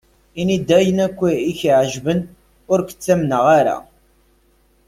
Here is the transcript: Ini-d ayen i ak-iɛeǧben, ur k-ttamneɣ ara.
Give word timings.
Ini-d 0.39 0.69
ayen 0.77 0.99
i 1.05 1.05
ak-iɛeǧben, 1.49 2.19
ur 2.71 2.79
k-ttamneɣ 2.87 3.43
ara. 3.59 3.77